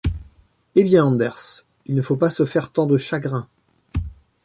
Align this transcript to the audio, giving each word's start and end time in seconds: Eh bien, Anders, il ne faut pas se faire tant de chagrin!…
Eh 0.73 0.83
bien, 0.83 1.05
Anders, 1.05 1.67
il 1.85 1.93
ne 1.93 2.01
faut 2.01 2.15
pas 2.15 2.31
se 2.31 2.43
faire 2.43 2.71
tant 2.71 2.87
de 2.87 2.97
chagrin!… 2.97 3.47